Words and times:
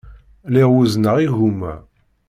Lliɣ 0.49 0.69
wezzneɣ 0.73 1.15
igumma. 1.25 1.73